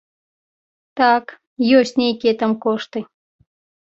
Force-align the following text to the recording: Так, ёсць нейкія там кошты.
Так, 1.01 1.25
ёсць 1.79 1.93
нейкія 2.03 2.33
там 2.39 2.51
кошты. 2.65 2.99